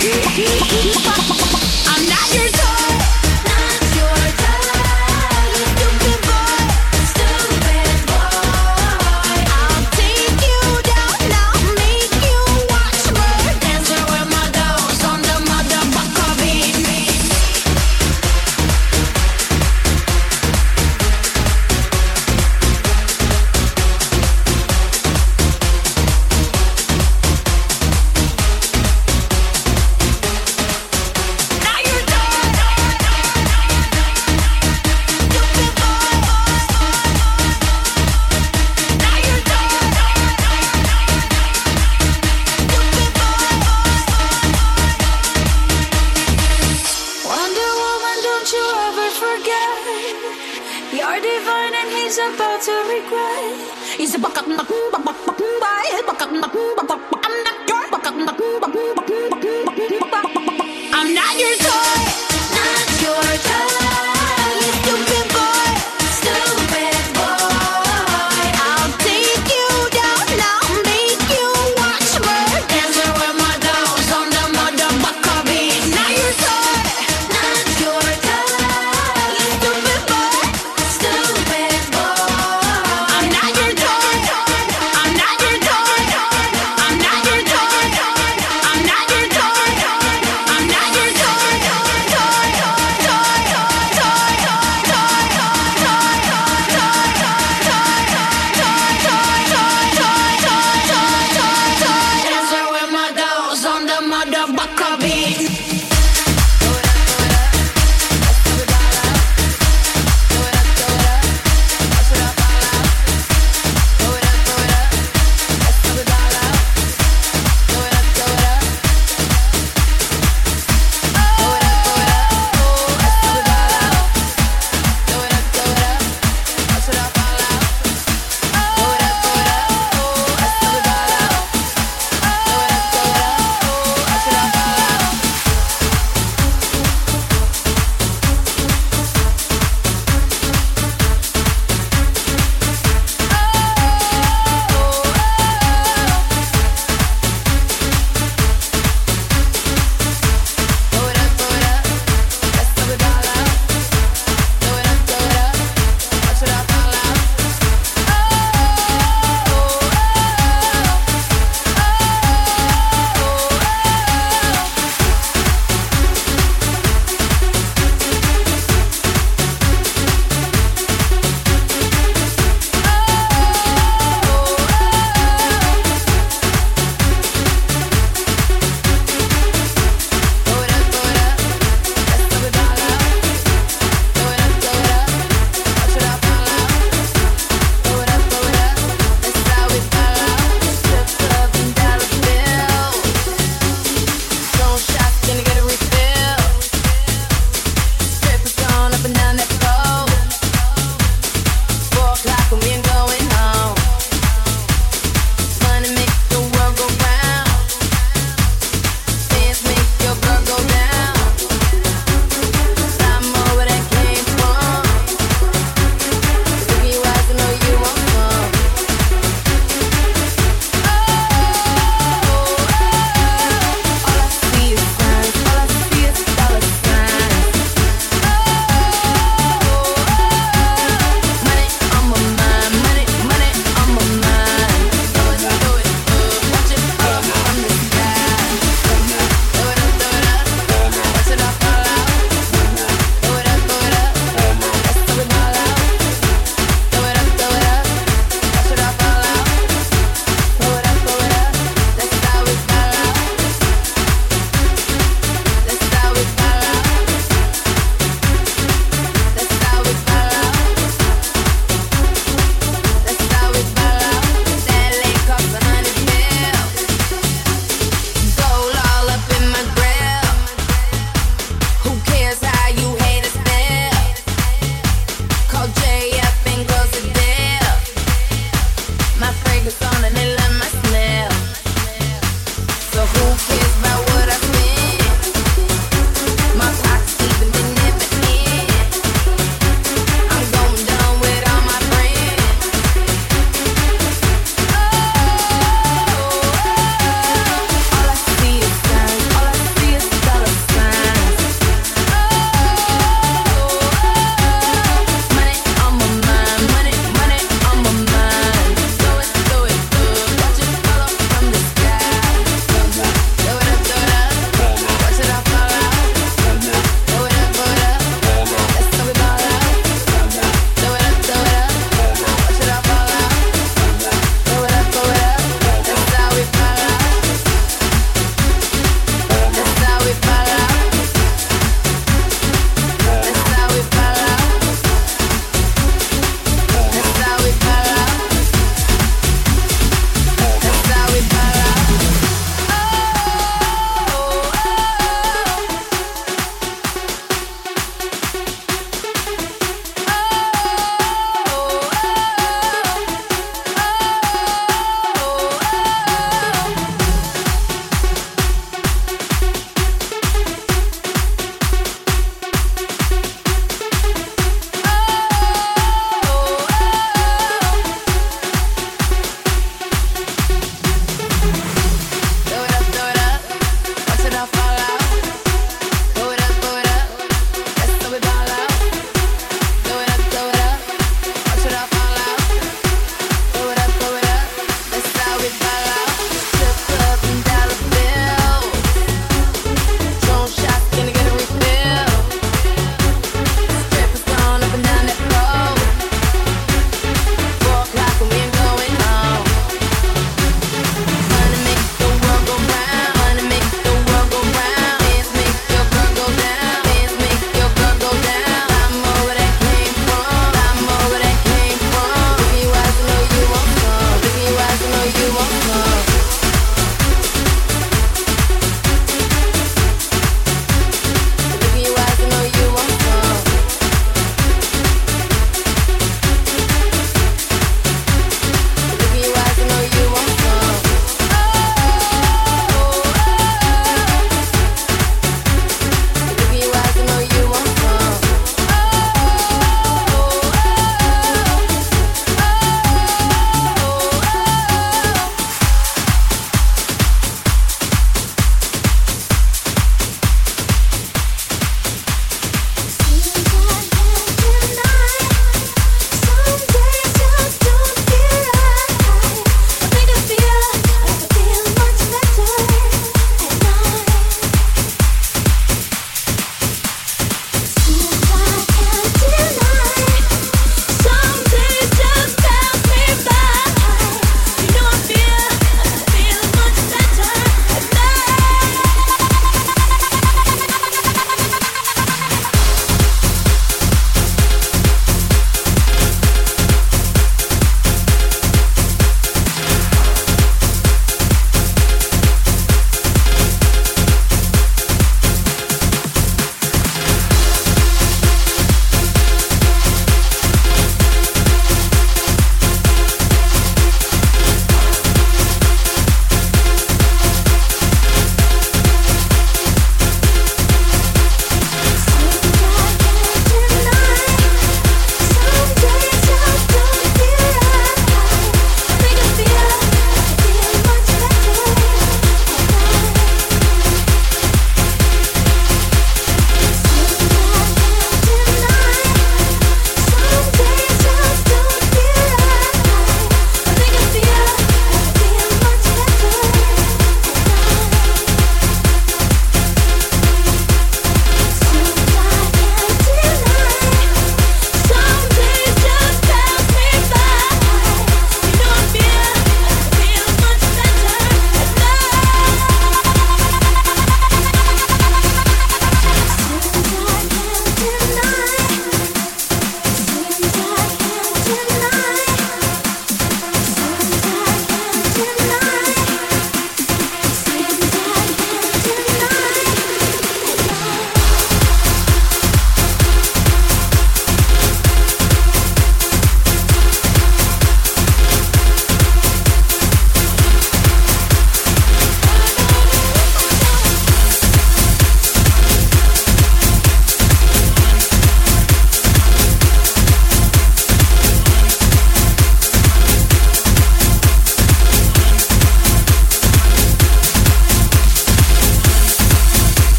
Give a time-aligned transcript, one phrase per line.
[0.00, 1.19] きりくりぽん!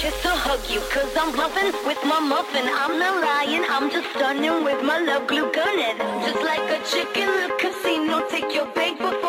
[0.00, 2.64] kiss or hug you, cause I'm bluffing with my muffin.
[2.64, 5.98] I'm not lying, I'm just stunning with my love glue gunning.
[6.24, 9.19] Just like a chicken, the casino, take your bank book